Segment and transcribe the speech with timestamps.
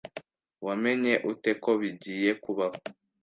[0.65, 2.77] Wamenye ute ko bigiye kubaho?